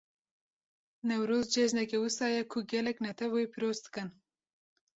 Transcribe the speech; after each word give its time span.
Newroz, 1.11 1.45
cejineke 1.53 1.95
wisa 2.03 2.25
ye 2.33 2.41
ku 2.51 2.59
gelek 2.71 2.97
netew 3.05 3.31
wê 3.35 3.43
pîroz 3.53 3.77
dikin. 3.85 4.09